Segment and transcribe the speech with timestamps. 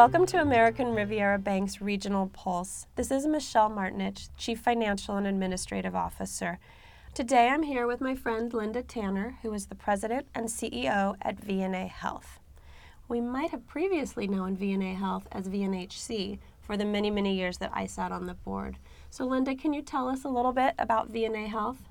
[0.00, 2.86] Welcome to American Riviera Bank's Regional Pulse.
[2.96, 6.58] This is Michelle Martinich, Chief Financial and Administrative Officer.
[7.12, 11.46] Today I'm here with my friend Linda Tanner, who is the President and CEO at
[11.46, 12.40] VNA Health.
[13.08, 17.70] We might have previously known VNA Health as VNHC for the many, many years that
[17.74, 18.78] I sat on the board.
[19.10, 21.82] So, Linda, can you tell us a little bit about VNA Health?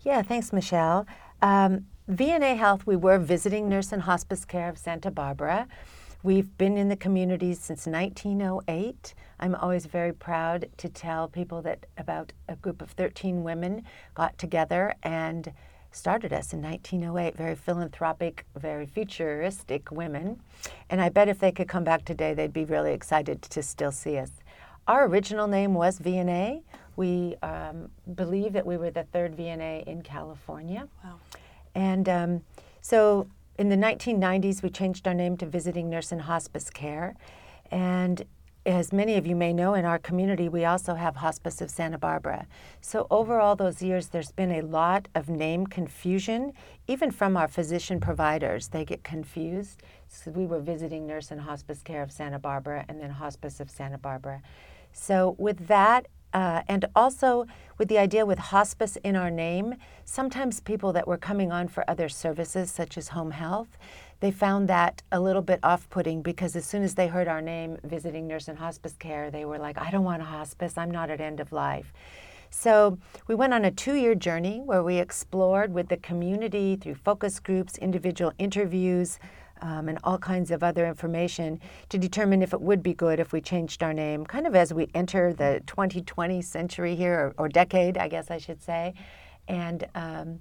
[0.00, 1.06] Yeah, thanks, Michelle.
[1.42, 5.68] Um, VNA Health, we were visiting nurse and hospice care of Santa Barbara.
[6.22, 9.14] We've been in the community since 1908.
[9.38, 13.84] I'm always very proud to tell people that about a group of 13 women
[14.14, 15.50] got together and
[15.92, 17.34] started us in 1908.
[17.34, 20.38] Very philanthropic, very futuristic women.
[20.90, 23.92] And I bet if they could come back today, they'd be really excited to still
[23.92, 24.30] see us.
[24.86, 26.60] Our original name was VNA.
[26.96, 30.86] We um, believe that we were the third VNA in California.
[31.02, 31.14] Wow.
[31.74, 32.42] And um,
[32.82, 33.26] so
[33.60, 37.14] in the 1990s, we changed our name to Visiting Nurse and Hospice Care.
[37.70, 38.24] And
[38.64, 41.98] as many of you may know, in our community, we also have Hospice of Santa
[41.98, 42.46] Barbara.
[42.80, 46.54] So, over all those years, there's been a lot of name confusion,
[46.88, 48.68] even from our physician providers.
[48.68, 49.82] They get confused.
[50.08, 53.70] So, we were visiting Nurse and Hospice Care of Santa Barbara and then Hospice of
[53.70, 54.40] Santa Barbara.
[54.94, 57.46] So, with that, uh, and also
[57.78, 61.88] with the idea with hospice in our name, sometimes people that were coming on for
[61.88, 63.78] other services, such as home health,
[64.20, 67.40] they found that a little bit off putting because as soon as they heard our
[67.40, 70.90] name, visiting nurse and hospice care, they were like, I don't want a hospice, I'm
[70.90, 71.92] not at end of life.
[72.50, 76.96] So we went on a two year journey where we explored with the community through
[76.96, 79.18] focus groups, individual interviews,
[79.60, 83.32] um, and all kinds of other information to determine if it would be good if
[83.32, 87.48] we changed our name, kind of as we enter the 2020 century here, or, or
[87.48, 88.94] decade, I guess I should say.
[89.48, 90.40] And um,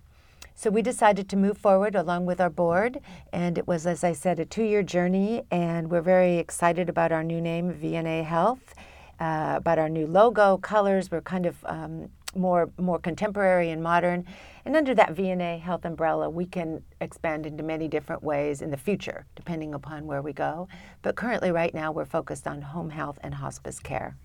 [0.55, 2.99] so we decided to move forward along with our board,
[3.31, 7.11] and it was, as I said, a two year journey, and we're very excited about
[7.11, 8.73] our new name, VNA Health.
[9.21, 11.11] Uh, about our new logo, colors.
[11.11, 14.25] We're kind of um, more more contemporary and modern.
[14.65, 18.77] And under that VNA health umbrella, we can expand into many different ways in the
[18.77, 20.67] future, depending upon where we go.
[21.01, 24.15] But currently, right now, we're focused on home health and hospice care.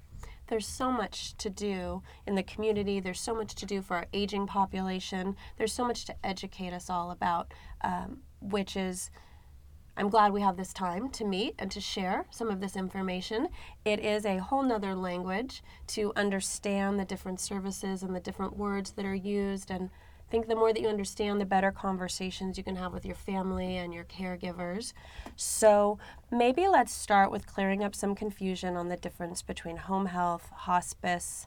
[0.48, 3.00] There's so much to do in the community.
[3.00, 5.36] There's so much to do for our aging population.
[5.56, 9.10] There's so much to educate us all about, um, which is
[9.96, 13.48] I'm glad we have this time to meet and to share some of this information.
[13.84, 18.92] It is a whole nother language to understand the different services and the different words
[18.92, 19.70] that are used.
[19.70, 19.90] And
[20.26, 23.14] I think the more that you understand, the better conversations you can have with your
[23.14, 24.94] family and your caregivers.
[25.36, 30.50] So maybe let's start with clearing up some confusion on the difference between home health,
[30.50, 31.46] hospice,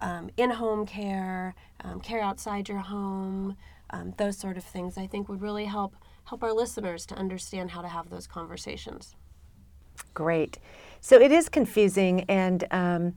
[0.00, 3.56] um, in home care, um, care outside your home,
[3.90, 7.70] um, those sort of things, I think would really help help our listeners to understand
[7.70, 9.14] how to have those conversations.
[10.14, 10.58] Great.
[11.00, 13.14] So it is confusing, and um,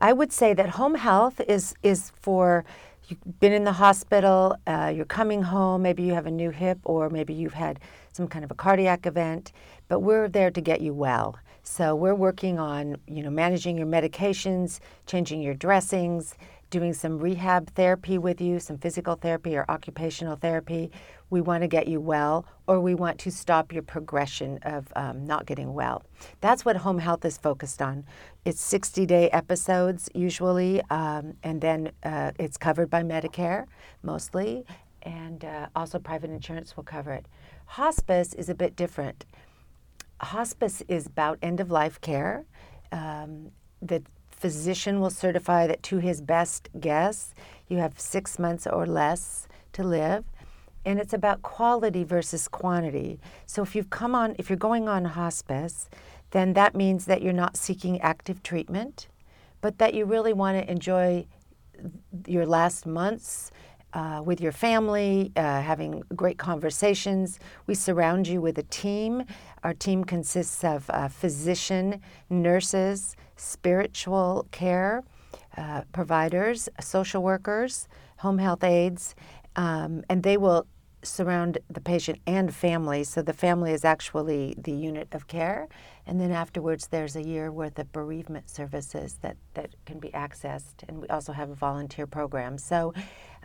[0.00, 2.64] I would say that home health is is for
[3.08, 6.78] you've been in the hospital, uh, you're coming home, maybe you have a new hip,
[6.84, 7.78] or maybe you've had
[8.12, 9.52] some kind of a cardiac event,
[9.88, 11.38] but we're there to get you well.
[11.62, 16.34] So we're working on you know managing your medications, changing your dressings,
[16.70, 20.90] doing some rehab therapy with you, some physical therapy or occupational therapy
[21.30, 25.26] we want to get you well or we want to stop your progression of um,
[25.26, 26.02] not getting well.
[26.40, 28.04] That's what home health is focused on.
[28.44, 33.66] It's 60 day episodes usually, um, and then uh, it's covered by Medicare
[34.02, 34.64] mostly,
[35.02, 37.26] and uh, also private insurance will cover it.
[37.66, 39.24] Hospice is a bit different.
[40.20, 42.44] Hospice is about end of life care.
[42.92, 43.50] Um,
[43.82, 47.34] the physician will certify that to his best guess,
[47.68, 50.24] you have six months or less to live
[50.86, 53.18] and it's about quality versus quantity.
[53.44, 55.90] So if you've come on, if you're going on hospice,
[56.30, 59.08] then that means that you're not seeking active treatment,
[59.60, 61.26] but that you really want to enjoy
[62.26, 63.50] your last months
[63.92, 67.40] uh, with your family, uh, having great conversations.
[67.66, 69.24] We surround you with a team.
[69.64, 72.00] Our team consists of uh, physician,
[72.30, 75.02] nurses, spiritual care
[75.56, 77.88] uh, providers, social workers,
[78.18, 79.14] home health aides,
[79.56, 80.66] um, and they will
[81.06, 83.04] surround the patient and family.
[83.04, 85.68] So the family is actually the unit of care.
[86.06, 90.82] And then afterwards, there's a year worth of bereavement services that, that can be accessed.
[90.88, 92.58] And we also have a volunteer program.
[92.58, 92.94] So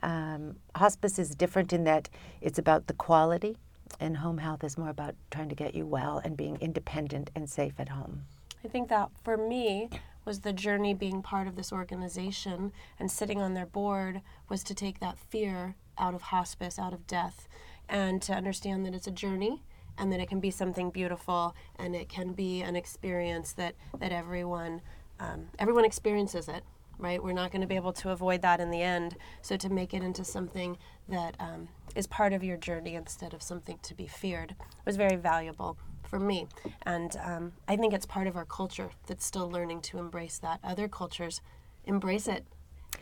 [0.03, 2.09] um, hospice is different in that
[2.41, 3.57] it's about the quality,
[3.99, 7.49] and home health is more about trying to get you well and being independent and
[7.49, 8.23] safe at home.
[8.63, 9.89] I think that for me,
[10.25, 14.75] was the journey being part of this organization and sitting on their board was to
[14.75, 17.47] take that fear out of hospice, out of death,
[17.87, 19.63] and to understand that it's a journey
[19.97, 24.11] and that it can be something beautiful and it can be an experience that that
[24.11, 24.81] everyone
[25.19, 26.63] um, everyone experiences it
[27.01, 27.21] right?
[27.21, 29.17] We're not going to be able to avoid that in the end.
[29.41, 30.77] So to make it into something
[31.09, 34.55] that um, is part of your journey instead of something to be feared
[34.85, 36.47] was very valuable for me.
[36.83, 40.59] And um, i think it's part of our culture that's still learning to embrace that.
[40.63, 41.41] Other cultures
[41.85, 42.45] embrace it.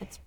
[0.00, 0.18] It's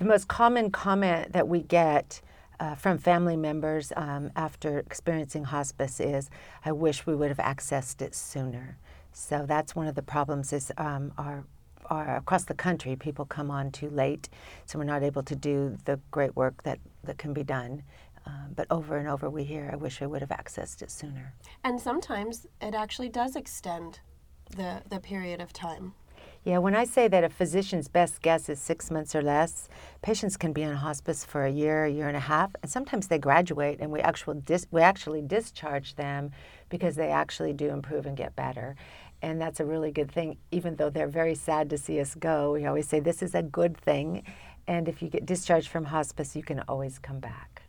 [0.00, 2.22] the most common comment that we get
[2.58, 6.30] uh, from family members um, after experiencing hospice is,
[6.64, 8.78] "I wish we would have accessed it sooner."
[9.12, 10.54] So that's one of the problems.
[10.54, 11.44] Is um, our,
[11.90, 14.30] our across the country, people come on too late,
[14.64, 17.82] so we're not able to do the great work that that can be done.
[18.24, 21.34] Um, but over and over, we hear, "I wish I would have accessed it sooner."
[21.62, 24.00] And sometimes it actually does extend
[24.56, 25.92] the the period of time.
[26.42, 29.68] Yeah, when I say that a physician's best guess is six months or less,
[30.00, 33.08] patients can be in hospice for a year, a year and a half, and sometimes
[33.08, 36.30] they graduate and we actually dis- we actually discharge them
[36.70, 38.74] because they actually do improve and get better.
[39.20, 42.52] And that's a really good thing, even though they're very sad to see us go.
[42.52, 44.22] We always say this is a good thing.
[44.66, 47.62] And if you get discharged from hospice, you can always come back.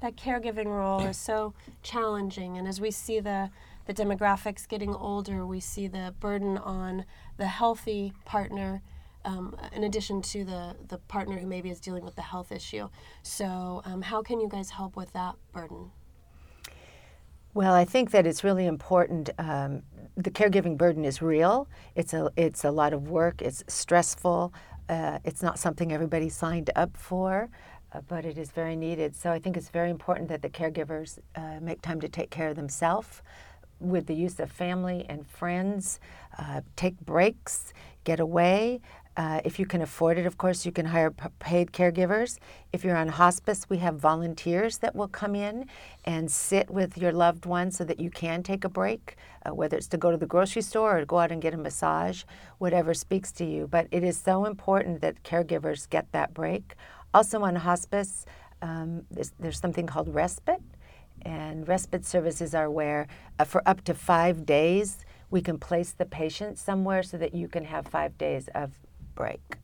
[0.00, 1.52] That caregiving role is so
[1.82, 2.56] challenging.
[2.56, 3.50] And as we see the
[3.88, 7.06] the demographics getting older, we see the burden on
[7.38, 8.82] the healthy partner.
[9.24, 12.88] Um, in addition to the, the partner who maybe is dealing with the health issue.
[13.22, 15.90] So, um, how can you guys help with that burden?
[17.52, 19.30] Well, I think that it's really important.
[19.38, 19.82] Um,
[20.16, 21.66] the caregiving burden is real.
[21.96, 23.42] It's a it's a lot of work.
[23.42, 24.54] It's stressful.
[24.88, 27.50] Uh, it's not something everybody signed up for,
[27.92, 29.16] uh, but it is very needed.
[29.16, 32.48] So I think it's very important that the caregivers uh, make time to take care
[32.48, 33.22] of themselves
[33.80, 36.00] with the use of family and friends,
[36.38, 37.72] uh, take breaks,
[38.04, 38.80] get away.
[39.16, 42.38] Uh, if you can afford it, of course, you can hire p- paid caregivers.
[42.72, 45.66] If you're on hospice, we have volunteers that will come in
[46.04, 49.76] and sit with your loved one so that you can take a break, uh, whether
[49.76, 52.22] it's to go to the grocery store or go out and get a massage,
[52.58, 53.66] whatever speaks to you.
[53.66, 56.74] But it is so important that caregivers get that break.
[57.12, 58.24] Also, on hospice,
[58.62, 60.62] um, there's, there's something called respite
[61.22, 63.06] and respite services are where,
[63.38, 67.48] uh, for up to five days, we can place the patient somewhere so that you
[67.48, 68.78] can have five days of
[69.14, 69.56] break.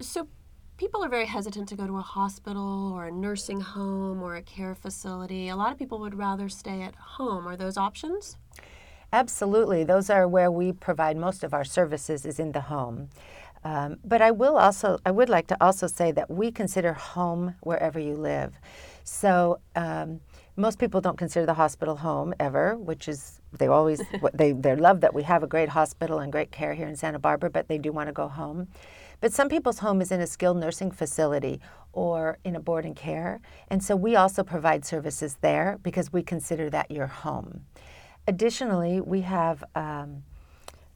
[0.00, 0.28] So,
[0.76, 4.42] people are very hesitant to go to a hospital or a nursing home or a
[4.42, 5.48] care facility.
[5.48, 7.48] A lot of people would rather stay at home.
[7.48, 8.36] Are those options?
[9.12, 9.84] Absolutely.
[9.84, 13.08] Those are where we provide most of our services is in the home.
[13.64, 17.54] Um, but I will also, I would like to also say that we consider home
[17.60, 18.54] wherever you live.
[19.02, 20.20] So um,
[20.58, 24.02] most people don't consider the hospital home ever, which is they always
[24.34, 27.18] they they love that we have a great hospital and great care here in Santa
[27.18, 28.68] Barbara, but they do want to go home.
[29.20, 31.60] But some people's home is in a skilled nursing facility
[31.92, 36.22] or in a board and care, and so we also provide services there because we
[36.22, 37.62] consider that your home.
[38.26, 39.64] Additionally, we have.
[39.74, 40.24] Um,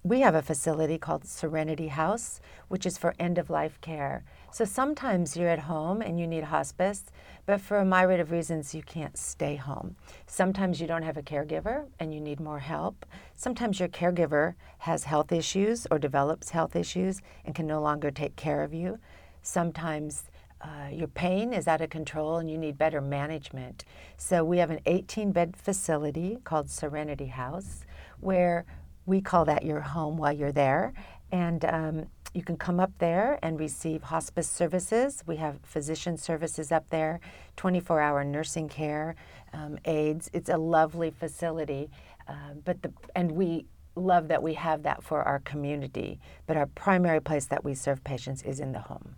[0.04, 4.25] we have a facility called Serenity House, which is for end of life care.
[4.50, 7.04] So sometimes you're at home and you need hospice,
[7.46, 9.94] but for a myriad of reasons, you can't stay home.
[10.26, 13.06] Sometimes you don't have a caregiver and you need more help.
[13.37, 18.34] Sometimes your caregiver has health issues or develops health issues and can no longer take
[18.34, 18.98] care of you.
[19.43, 20.25] Sometimes
[20.60, 23.84] uh, your pain is out of control and you need better management.
[24.17, 27.84] So we have an 18 bed facility called Serenity House
[28.20, 28.65] where
[29.06, 30.93] we call that your home while you're there.
[31.31, 35.23] And um, you can come up there and receive hospice services.
[35.27, 37.21] We have physician services up there,
[37.56, 39.17] 24 hour nursing care,
[39.53, 40.31] um, aides.
[40.32, 41.91] It's a lovely facility.
[42.29, 46.21] Uh, but the, and we love that we have that for our community.
[46.47, 49.17] But our primary place that we serve patients is in the home.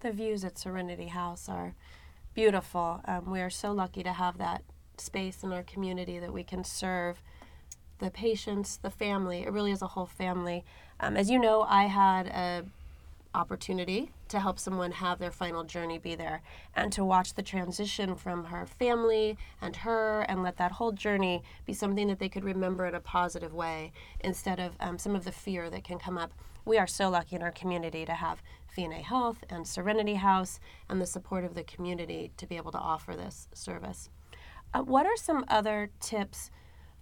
[0.00, 1.74] The views at Serenity House are
[2.34, 3.00] beautiful.
[3.04, 4.62] Um, we are so lucky to have that
[4.98, 7.22] space in our community that we can serve
[8.02, 9.42] the patients, the family.
[9.42, 10.64] It really is a whole family.
[11.00, 12.64] Um, as you know, I had a
[13.34, 16.42] opportunity to help someone have their final journey be there
[16.74, 21.42] and to watch the transition from her family and her and let that whole journey
[21.64, 25.24] be something that they could remember in a positive way instead of um, some of
[25.24, 26.32] the fear that can come up.
[26.64, 28.42] We are so lucky in our community to have
[28.76, 32.78] VNA Health and Serenity House and the support of the community to be able to
[32.78, 34.10] offer this service.
[34.74, 36.50] Uh, what are some other tips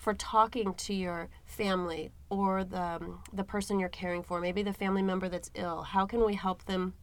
[0.01, 4.73] for talking to your family or the, um, the person you're caring for, maybe the
[4.73, 5.83] family member that's ill?
[5.83, 6.95] How can we help them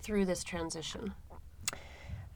[0.00, 1.12] through this transition?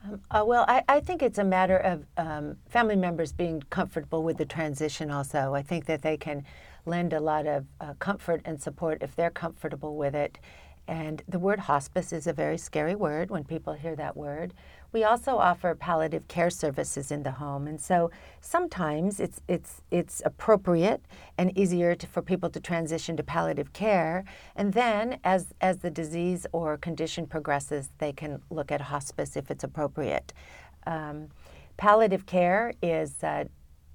[0.04, 4.22] Um, uh, well, I, I, think it's a matter of um, family members being comfortable
[4.22, 5.54] with the transition also.
[5.54, 6.44] I think that they can
[6.84, 10.38] lend a lot of uh, comfort and support if they're comfortable with it.
[10.86, 14.52] And the word hospice is a very scary word when people hear that word.
[14.94, 20.22] We also offer palliative care services in the home, and so sometimes it's it's it's
[20.24, 21.04] appropriate
[21.36, 24.24] and easier to, for people to transition to palliative care,
[24.54, 29.50] and then as as the disease or condition progresses, they can look at hospice if
[29.50, 30.32] it's appropriate.
[30.86, 31.26] Um,
[31.76, 33.46] palliative care is uh,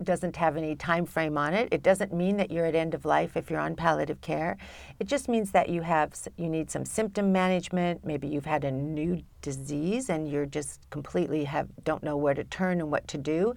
[0.03, 1.67] doesn't have any time frame on it.
[1.71, 4.57] It doesn't mean that you're at end of life if you're on palliative care.
[4.99, 8.05] It just means that you have you need some symptom management.
[8.05, 12.43] Maybe you've had a new disease and you're just completely have don't know where to
[12.43, 13.53] turn and what to do.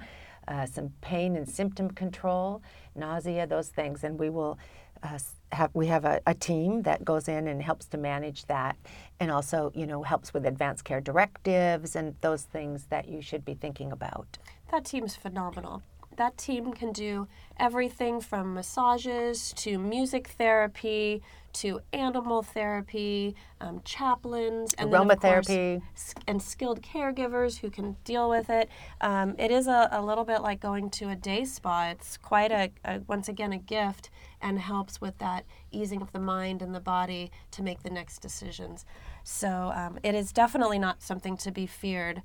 [0.49, 2.63] Uh, some pain and symptom control,
[2.97, 4.59] nausea, those things, and we will.
[5.05, 5.19] Uh,
[5.51, 8.77] have, we have a, a team that goes in and helps to manage that
[9.19, 13.45] and also you know helps with advanced care directives and those things that you should
[13.45, 14.39] be thinking about
[14.71, 15.83] that team's phenomenal
[16.17, 17.29] that team can do
[17.59, 26.41] everything from massages to music therapy to animal therapy, um, chaplains, and aromatherapy, course, and
[26.41, 28.69] skilled caregivers who can deal with it.
[29.01, 31.91] Um, it is a, a, little bit like going to a day spa.
[31.91, 36.21] It's quite a, a, once again a gift and helps with that easing of the
[36.21, 38.85] mind and the body to make the next decisions.
[39.23, 42.23] So um, it is definitely not something to be feared,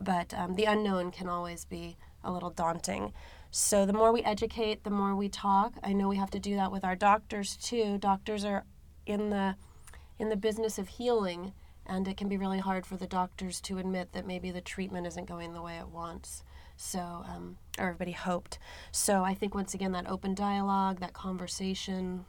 [0.00, 3.12] but um, the unknown can always be a little daunting.
[3.50, 5.74] So the more we educate, the more we talk.
[5.82, 7.96] I know we have to do that with our doctors too.
[7.98, 8.64] Doctors are
[9.06, 9.56] in the
[10.18, 11.52] in the business of healing,
[11.86, 15.06] and it can be really hard for the doctors to admit that maybe the treatment
[15.06, 16.42] isn't going the way it wants.
[16.76, 18.58] So, um, everybody hoped.
[18.92, 22.24] So, I think once again, that open dialogue, that conversation,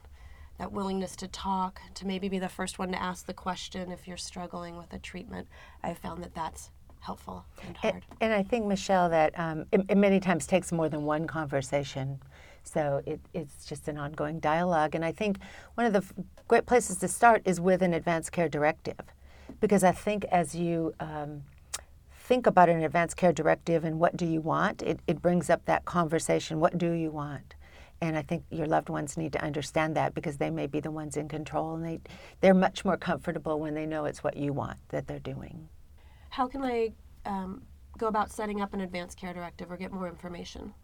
[0.58, 4.06] that willingness to talk, to maybe be the first one to ask the question if
[4.06, 5.48] you're struggling with a treatment,
[5.82, 7.94] I've found that that's helpful and hard.
[7.94, 11.26] And, and I think, Michelle, that um, it, it, many times takes more than one
[11.26, 12.20] conversation.
[12.64, 14.94] So it, it's just an ongoing dialogue.
[14.94, 15.38] And I think
[15.74, 16.12] one of the f-
[16.46, 19.00] great places to start is with an advanced care directive.
[19.60, 21.42] Because I think as you um,
[22.12, 25.64] think about an advanced care directive and what do you want, it, it brings up
[25.64, 27.54] that conversation what do you want?
[28.00, 30.90] And I think your loved ones need to understand that because they may be the
[30.90, 32.00] ones in control and they,
[32.40, 35.68] they're much more comfortable when they know it's what you want that they're doing.
[36.30, 36.92] How can I
[37.26, 37.62] um,
[37.96, 40.74] go about setting up an advanced care directive or get more information?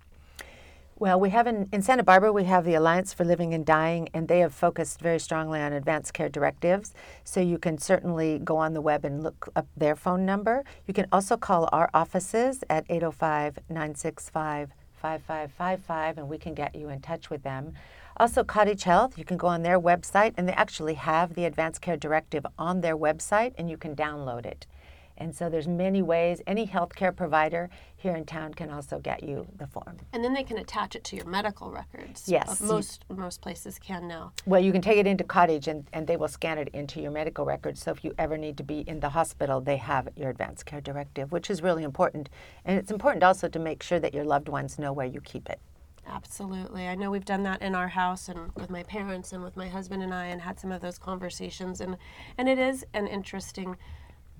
[0.96, 4.08] Well, we have in, in Santa Barbara, we have the Alliance for Living and Dying,
[4.14, 6.94] and they have focused very strongly on advanced care directives.
[7.24, 10.64] So you can certainly go on the web and look up their phone number.
[10.86, 16.88] You can also call our offices at 805 965 5555, and we can get you
[16.88, 17.74] in touch with them.
[18.16, 21.80] Also, Cottage Health, you can go on their website, and they actually have the advanced
[21.80, 24.66] care directive on their website, and you can download it.
[25.16, 26.42] And so there's many ways.
[26.46, 29.96] Any healthcare provider here in town can also get you the form.
[30.12, 32.28] And then they can attach it to your medical records.
[32.28, 32.60] Yes.
[32.60, 34.32] Most most places can now.
[34.46, 37.10] Well, you can take it into Cottage and, and they will scan it into your
[37.10, 37.82] medical records.
[37.82, 40.80] So if you ever need to be in the hospital, they have your advanced care
[40.80, 42.28] directive, which is really important.
[42.64, 45.48] And it's important also to make sure that your loved ones know where you keep
[45.48, 45.60] it.
[46.06, 46.86] Absolutely.
[46.86, 49.68] I know we've done that in our house and with my parents and with my
[49.68, 51.96] husband and I and had some of those conversations and
[52.36, 53.76] and it is an interesting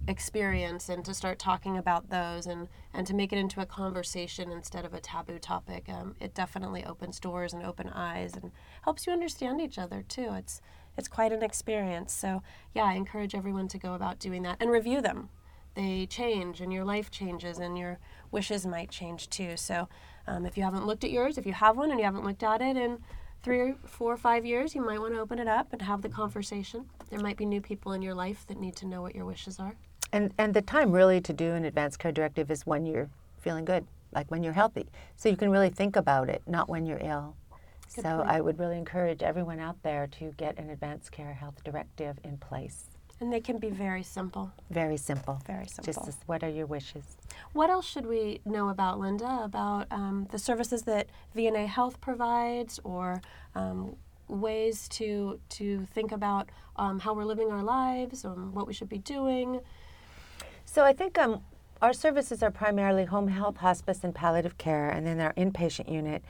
[0.06, 4.50] experience and to start talking about those and, and to make it into a conversation
[4.50, 5.88] instead of a taboo topic.
[5.88, 10.30] Um, it definitely opens doors and open eyes and helps you understand each other too.
[10.32, 10.60] It's
[10.96, 12.12] it's quite an experience.
[12.12, 12.42] So
[12.72, 15.28] yeah, I encourage everyone to go about doing that and review them.
[15.74, 17.98] They change and your life changes and your
[18.30, 19.56] wishes might change too.
[19.56, 19.88] So
[20.26, 22.44] um, if you haven't looked at yours, if you have one and you haven't looked
[22.44, 23.00] at it and
[23.42, 26.86] three, four, five years, you might want to open it up and have the conversation.
[27.10, 29.58] There might be new people in your life that need to know what your wishes
[29.58, 29.74] are.
[30.14, 33.64] And, and the time really to do an advanced care directive is when you're feeling
[33.64, 34.86] good, like when you're healthy.
[35.16, 37.34] So you can really think about it, not when you're ill.
[37.96, 38.28] Good so point.
[38.28, 42.36] I would really encourage everyone out there to get an advanced care health directive in
[42.36, 42.84] place.
[43.20, 44.52] And they can be very simple.
[44.70, 45.42] Very simple.
[45.48, 45.92] Very simple.
[45.92, 47.16] Just as, what are your wishes?
[47.52, 52.78] What else should we know about Linda, about um, the services that VNA Health provides
[52.84, 53.20] or
[53.56, 53.96] um,
[54.28, 58.88] ways to, to think about um, how we're living our lives, or what we should
[58.88, 59.60] be doing?
[60.64, 61.42] So I think um,
[61.80, 66.24] our services are primarily home health, hospice, and palliative care, and then our inpatient unit.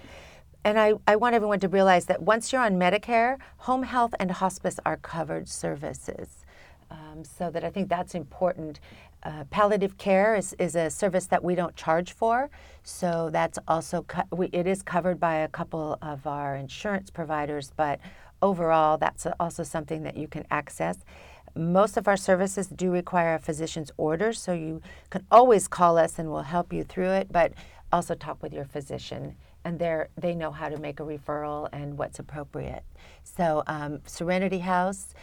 [0.65, 4.31] And I, I want everyone to realize that once you're on Medicare, home health and
[4.31, 6.45] hospice are covered services.
[6.91, 8.81] Um, so that I think that's important.
[9.23, 12.51] Uh, palliative care is, is a service that we don't charge for,
[12.83, 17.73] so that's also co- we, it is covered by a couple of our insurance providers,
[17.75, 18.01] but
[18.43, 20.99] overall that's also something that you can access.
[21.57, 26.19] Most of our services do require a physician's order, so you can always call us
[26.19, 27.53] and we'll help you through it, but
[27.93, 29.37] also talk with your physician.
[29.65, 32.83] And they they know how to make a referral and what's appropriate.
[33.23, 35.15] So, um, Serenity House,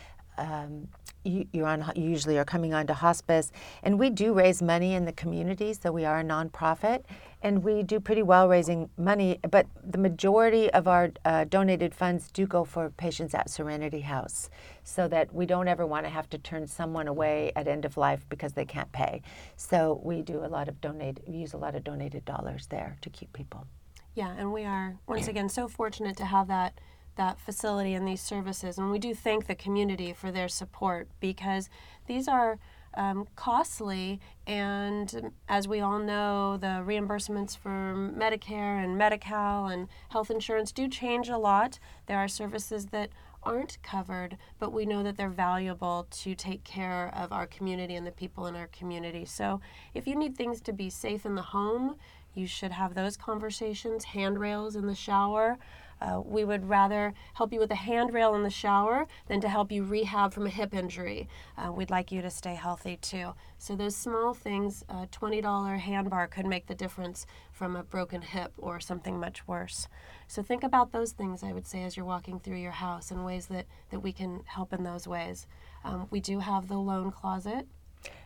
[0.42, 0.88] um,
[1.24, 3.52] you, on, usually are coming on to hospice.
[3.84, 7.04] And we do raise money in the community, so we are a nonprofit.
[7.44, 12.30] And we do pretty well raising money, but the majority of our uh, donated funds
[12.32, 14.50] do go for patients at Serenity House
[14.84, 17.98] so that we don't ever want to have to turn someone away at end of
[17.98, 19.22] life because they can't pay.
[19.56, 22.98] So we do a lot of donate, we use a lot of donated dollars there
[23.02, 23.66] to keep people.
[24.14, 26.78] Yeah, and we are once again so fortunate to have that
[27.16, 31.70] that facility and these services, and we do thank the community for their support because
[32.08, 32.60] these are
[32.94, 40.30] um, costly, and as we all know, the reimbursements for Medicare and Medi-Cal and health
[40.30, 41.80] insurance do change a lot.
[42.08, 43.10] There are services that
[43.44, 48.06] aren't covered, but we know that they're valuable to take care of our community and
[48.06, 49.26] the people in our community.
[49.26, 49.62] So,
[49.94, 51.96] if you need things to be safe in the home,
[52.34, 55.58] you should have those conversations, handrails in the shower.
[56.02, 59.72] Uh, we would rather help you with a handrail in the shower than to help
[59.72, 61.30] you rehab from a hip injury.
[61.58, 63.34] Uh, we'd like you to stay healthy too.
[63.58, 68.52] So, those small things, a $20 handbar could make the difference from a broken hip
[68.58, 69.88] or something much worse.
[70.28, 73.24] So, think about those things, I would say, as you're walking through your house and
[73.24, 75.46] ways that, that we can help in those ways.
[75.84, 77.68] Um, we do have the loan closet.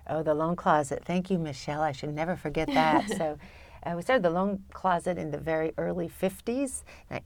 [0.08, 1.04] Oh, the loan closet.
[1.04, 1.82] Thank you, Michelle.
[1.82, 3.10] I should never forget that.
[3.18, 3.38] so,
[3.94, 6.84] we started the loan closet in the very early 50s.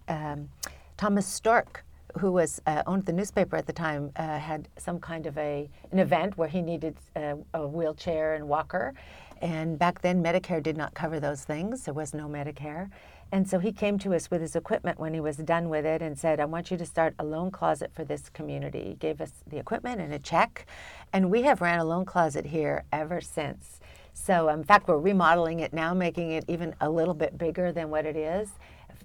[0.07, 0.49] Um,
[0.97, 1.83] Thomas Storke,
[2.17, 5.69] who was uh, owned the newspaper at the time, uh, had some kind of a
[5.91, 8.93] an event where he needed uh, a wheelchair and walker.
[9.41, 11.85] And back then, Medicare did not cover those things.
[11.85, 12.89] There was no Medicare.
[13.31, 16.01] And so he came to us with his equipment when he was done with it
[16.01, 18.85] and said, I want you to start a loan closet for this community.
[18.85, 20.65] He gave us the equipment and a check.
[21.13, 23.78] And we have ran a loan closet here ever since.
[24.21, 27.89] So, in fact, we're remodeling it now, making it even a little bit bigger than
[27.89, 28.49] what it is,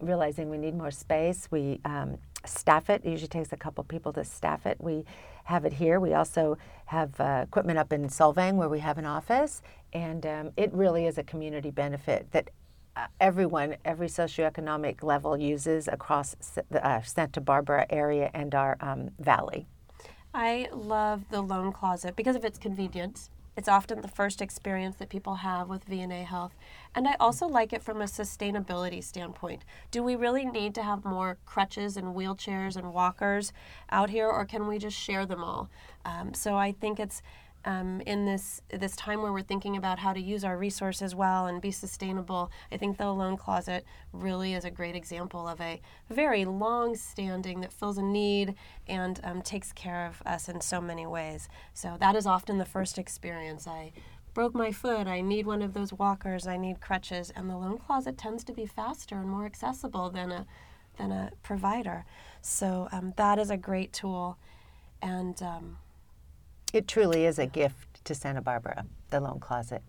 [0.01, 1.49] realizing we need more space.
[1.53, 3.03] We um, staff it.
[3.05, 4.77] It usually takes a couple people to staff it.
[4.81, 5.05] We
[5.45, 6.01] have it here.
[6.01, 10.51] We also have uh, equipment up in Solvang where we have an office, and um,
[10.57, 12.51] it really is a community benefit that
[12.97, 16.35] uh, everyone, every socioeconomic level uses across
[16.71, 19.67] the uh, Santa Barbara area and our um, valley.
[20.35, 23.31] I love the loan closet because of its convenience.
[23.57, 26.55] It's often the first experience that people have with VNA Health.
[26.95, 29.65] And I also like it from a sustainability standpoint.
[29.91, 33.53] Do we really need to have more crutches and wheelchairs and walkers
[33.91, 35.71] out here, or can we just share them all?
[36.05, 37.23] Um, so I think it's
[37.65, 41.47] um, in this this time where we're thinking about how to use our resources well
[41.47, 45.81] and be sustainable, I think the Loan Closet really is a great example of a
[46.11, 48.55] very long standing that fills a need
[48.87, 51.49] and um, takes care of us in so many ways.
[51.73, 53.67] So that is often the first experience.
[53.67, 53.93] I
[54.35, 57.79] broke my foot, I need one of those walkers, I need crutches, and the Loan
[57.79, 60.47] Closet tends to be faster and more accessible than a
[60.97, 62.05] than a provider.
[62.41, 64.39] So um, that is a great tool,
[65.03, 65.79] and um,
[66.75, 69.83] it truly is a gift to Santa Barbara, the Loan Closet.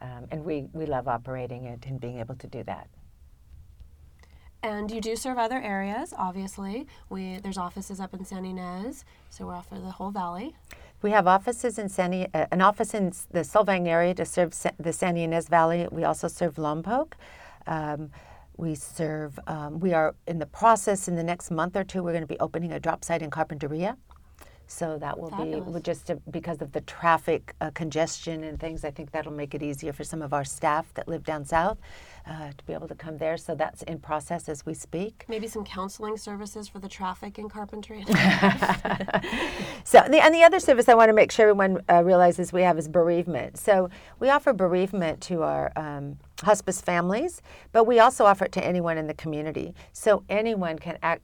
[0.00, 2.88] Um, and we, we love operating it and being able to do that.
[4.62, 6.86] And you do serve other areas, obviously.
[7.08, 10.54] We there's offices up in San Ynez, so we're off for the whole valley.
[11.00, 14.72] We have offices in San, uh, an office in the Solvang area to serve Sa-
[14.78, 15.88] the San Ynez Valley.
[15.90, 17.12] We also serve Lompoc.
[17.66, 18.10] Um,
[18.58, 19.38] we serve.
[19.46, 21.08] Um, we are in the process.
[21.08, 23.30] In the next month or two, we're going to be opening a drop site in
[23.30, 23.96] Carpinteria.
[24.70, 25.74] So that will Fabulous.
[25.74, 28.84] be just to, because of the traffic uh, congestion and things.
[28.84, 31.78] I think that'll make it easier for some of our staff that live down south
[32.24, 33.36] uh, to be able to come there.
[33.36, 35.24] So that's in process as we speak.
[35.26, 38.06] Maybe some counseling services for the traffic in Carpinteria.
[39.84, 42.62] so the, and the other service I want to make sure everyone uh, realizes we
[42.62, 43.58] have is bereavement.
[43.58, 48.64] So we offer bereavement to our um, hospice families, but we also offer it to
[48.64, 49.74] anyone in the community.
[49.92, 51.22] So anyone can act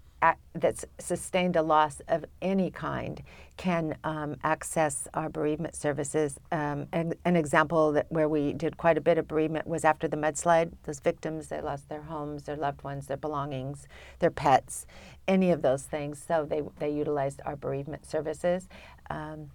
[0.55, 3.23] that's sustained a loss of any kind
[3.57, 6.39] can um, access our bereavement services.
[6.53, 10.09] Um, and an example that where we did quite a bit of bereavement was after
[10.09, 10.73] the mudslide.
[10.85, 13.87] Those victims, they lost their homes, their loved ones, their belongings,
[14.19, 14.87] their pets,
[15.27, 16.23] any of those things.
[16.27, 18.69] So they, they utilized our bereavement services.
[19.11, 19.51] Um,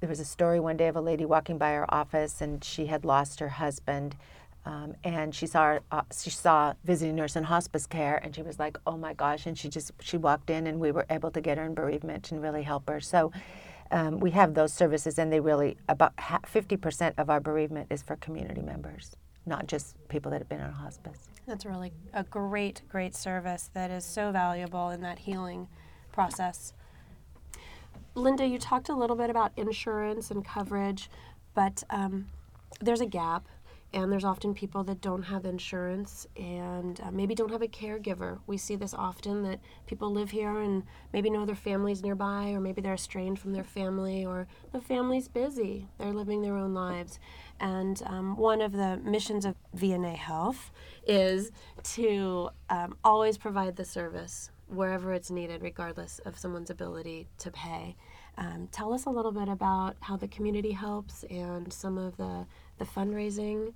[0.00, 2.86] there was a story one day of a lady walking by our office and she
[2.86, 4.16] had lost her husband.
[4.66, 8.58] Um, and she saw uh, she saw visiting nurse and hospice care, and she was
[8.58, 11.40] like, "Oh my gosh!" And she just she walked in, and we were able to
[11.40, 13.00] get her in bereavement and really help her.
[13.00, 13.32] So
[13.90, 16.12] um, we have those services, and they really about
[16.46, 20.60] fifty percent of our bereavement is for community members, not just people that have been
[20.60, 21.28] on hospice.
[21.46, 25.68] That's really a great, great service that is so valuable in that healing
[26.12, 26.74] process.
[28.14, 31.08] Linda, you talked a little bit about insurance and coverage,
[31.54, 32.26] but um,
[32.80, 33.48] there's a gap
[33.92, 38.38] and there's often people that don't have insurance and uh, maybe don't have a caregiver.
[38.46, 42.60] We see this often that people live here and maybe know their families nearby, or
[42.60, 45.88] maybe they're estranged from their family, or the family's busy.
[45.98, 47.18] They're living their own lives.
[47.58, 50.70] And um, one of the missions of VNA Health
[51.06, 51.50] is
[51.82, 57.96] to um, always provide the service wherever it's needed, regardless of someone's ability to pay.
[58.38, 62.46] Um, tell us a little bit about how the community helps and some of the,
[62.80, 63.72] the fundraising.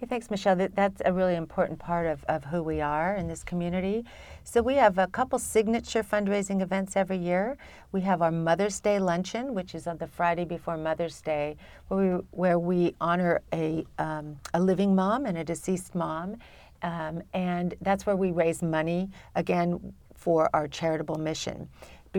[0.00, 0.56] Yeah, thanks, Michelle.
[0.56, 4.04] That, that's a really important part of, of who we are in this community.
[4.42, 7.56] So, we have a couple signature fundraising events every year.
[7.92, 12.16] We have our Mother's Day luncheon, which is on the Friday before Mother's Day, where
[12.18, 16.36] we, where we honor a, um, a living mom and a deceased mom.
[16.82, 21.68] Um, and that's where we raise money, again, for our charitable mission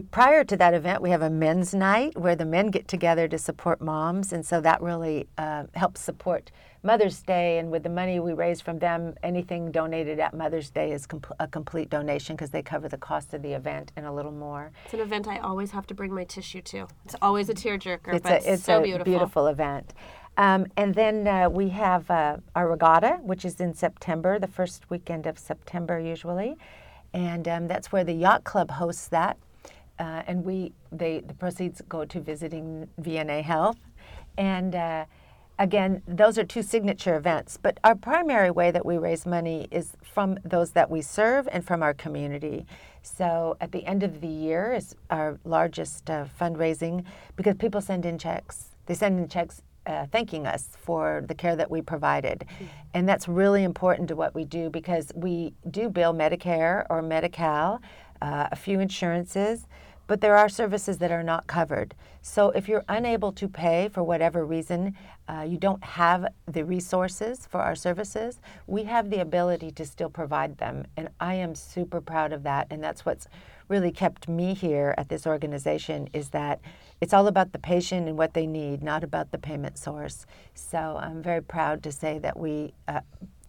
[0.02, 3.38] prior to that event, we have a men's night where the men get together to
[3.38, 6.52] support moms, and so that really uh, helps support
[6.82, 7.60] Mother's Day.
[7.60, 11.22] And with the money we raise from them, anything donated at Mother's Day is com-
[11.40, 14.72] a complete donation because they cover the cost of the event and a little more.
[14.86, 16.88] It's an event I always have to bring my tissue to.
[17.06, 19.06] It's always a tearjerker, it's but a, it's so a beautiful.
[19.06, 19.94] beautiful event.
[20.38, 24.90] Um, and then uh, we have uh, our regatta, which is in September, the first
[24.90, 26.56] weekend of September usually.
[27.14, 29.38] And um, that's where the Yacht Club hosts that
[30.00, 33.78] uh, and we they the proceeds go to visiting VNA Health,
[34.38, 35.06] and uh,
[35.60, 37.58] again those are two signature events.
[37.62, 41.66] But our primary way that we raise money is from those that we serve and
[41.66, 42.66] from our community.
[43.02, 47.04] So at the end of the year is our largest uh, fundraising
[47.36, 48.70] because people send in checks.
[48.86, 52.40] They send in checks uh, thanking us for the care that we provided.
[52.40, 52.66] Mm-hmm.
[52.94, 57.30] And that's really important to what we do because we do bill Medicare or Medi
[57.30, 57.82] Cal,
[58.22, 59.68] uh, a few insurances,
[60.08, 61.96] but there are services that are not covered.
[62.22, 64.96] So if you're unable to pay for whatever reason,
[65.28, 70.10] uh, you don't have the resources for our services, we have the ability to still
[70.10, 70.86] provide them.
[70.98, 72.68] And I am super proud of that.
[72.70, 73.28] And that's what's
[73.68, 76.60] really kept me here at this organization is that
[77.02, 80.26] it's all about the patient and what they need, not about the payment source.
[80.54, 83.02] So I'm very proud to say that we uh,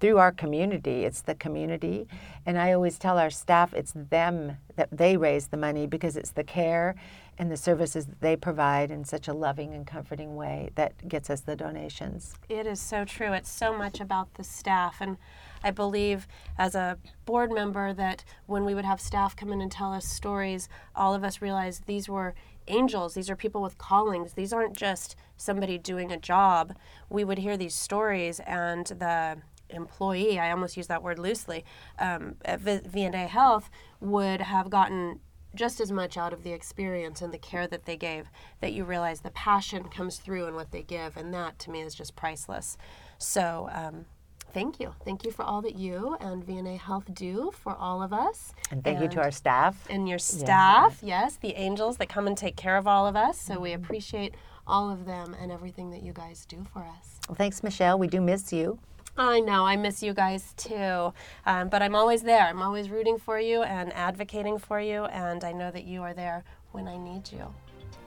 [0.05, 1.07] through our community.
[1.07, 2.07] It's the community.
[2.45, 6.33] And I always tell our staff it's them that they raise the money because it's
[6.33, 6.95] the care
[7.39, 11.31] and the services that they provide in such a loving and comforting way that gets
[11.31, 12.35] us the donations.
[12.51, 13.33] It is so true.
[13.33, 14.99] It's so much about the staff.
[15.01, 15.17] And
[15.63, 19.73] I believe as a board member that when we would have staff come in and
[19.73, 22.35] tell us stories, all of us realized these were
[22.69, 23.15] angels.
[23.15, 24.35] These are people with callings.
[24.35, 26.77] These aren't just somebody doing a job.
[27.09, 29.39] We would hear these stories and the
[29.71, 31.65] employee, I almost use that word loosely,
[31.99, 35.21] um, at v- VNA Health would have gotten
[35.55, 38.29] just as much out of the experience and the care that they gave
[38.61, 41.81] that you realize the passion comes through in what they give and that to me
[41.81, 42.77] is just priceless.
[43.19, 44.07] So um,
[44.53, 44.95] thank you.
[45.05, 48.53] Thank you for all that you and vna health do for all of us.
[48.71, 49.87] And thank and, you to our staff.
[49.89, 51.23] and your staff yeah.
[51.23, 53.41] yes the angels that come and take care of all of us.
[53.41, 54.35] So we appreciate
[54.67, 57.21] all of them and everything that you guys do for us.
[57.29, 57.99] Well thanks michelle.
[57.99, 58.79] We do miss you
[59.17, 61.13] I know, I miss you guys too.
[61.47, 62.43] Um, but I'm always there.
[62.43, 66.15] I'm always rooting for you and advocating for you, and I know that you are
[66.15, 67.53] there when I need you.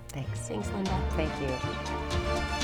[0.09, 0.47] Thanks.
[0.47, 1.01] Thanks, Linda.
[1.11, 2.56] Thank you.